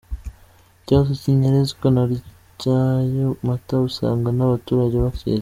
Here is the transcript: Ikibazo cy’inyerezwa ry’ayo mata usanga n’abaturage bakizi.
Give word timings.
Ikibazo 0.81 1.11
cy’inyerezwa 1.21 1.87
ry’ayo 2.57 3.29
mata 3.47 3.75
usanga 3.89 4.29
n’abaturage 4.33 4.95
bakizi. 5.05 5.39